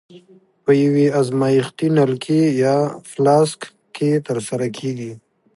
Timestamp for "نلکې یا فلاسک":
1.99-3.61